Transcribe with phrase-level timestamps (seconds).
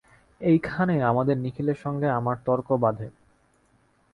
[0.41, 3.07] এইখানেই আমাদের নিখিলের সঙ্গে আমার তর্ক বাধে।